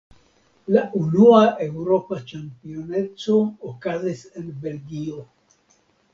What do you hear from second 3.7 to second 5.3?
okazis en Belgio.